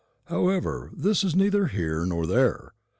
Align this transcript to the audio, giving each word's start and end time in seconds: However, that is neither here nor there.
However, 0.29 0.89
that 0.97 1.23
is 1.23 1.35
neither 1.35 1.67
here 1.67 2.07
nor 2.07 2.25
there. 2.25 2.73